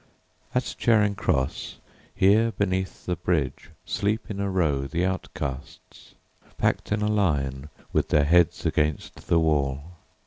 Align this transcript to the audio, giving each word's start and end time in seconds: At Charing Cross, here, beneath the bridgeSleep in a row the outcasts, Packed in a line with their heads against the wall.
At 0.55 0.73
Charing 0.79 1.13
Cross, 1.13 1.77
here, 2.15 2.51
beneath 2.53 3.05
the 3.05 3.15
bridgeSleep 3.15 4.31
in 4.31 4.39
a 4.39 4.49
row 4.49 4.87
the 4.87 5.05
outcasts, 5.05 6.15
Packed 6.57 6.91
in 6.91 7.03
a 7.03 7.07
line 7.07 7.69
with 7.93 8.09
their 8.09 8.25
heads 8.25 8.65
against 8.65 9.27
the 9.27 9.37
wall. 9.37 9.97